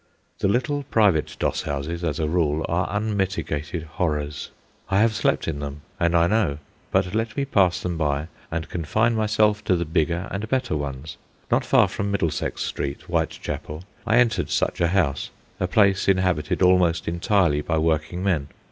The 0.39 0.47
little 0.47 0.81
private 0.89 1.35
doss 1.37 1.61
houses, 1.61 2.03
as 2.03 2.17
a 2.19 2.27
rule, 2.27 2.65
are 2.67 2.87
unmitigated 2.89 3.83
horrors. 3.83 4.49
I 4.89 4.99
have 4.99 5.13
slept 5.13 5.47
in 5.47 5.59
them, 5.59 5.81
and 5.99 6.15
I 6.17 6.25
know; 6.25 6.57
but 6.91 7.13
let 7.13 7.37
me 7.37 7.45
pass 7.45 7.79
them 7.81 7.99
by 7.99 8.27
and 8.49 8.67
confine 8.67 9.13
myself 9.13 9.63
to 9.65 9.75
the 9.75 9.85
bigger 9.85 10.27
and 10.31 10.49
better 10.49 10.75
ones. 10.75 11.17
Not 11.51 11.63
far 11.63 11.87
from 11.87 12.09
Middlesex 12.09 12.63
Street, 12.63 13.01
Whitechapel, 13.03 13.83
I 14.07 14.17
entered 14.17 14.49
such 14.49 14.81
a 14.81 14.87
house, 14.87 15.29
a 15.59 15.67
place 15.67 16.07
inhabited 16.07 16.63
almost 16.63 17.07
entirely 17.07 17.61
by 17.61 17.77
working 17.77 18.23
men. 18.23 18.47